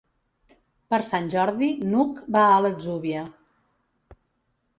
[0.93, 3.27] Per Sant Jordi n'Hug va a l'Atzúbia.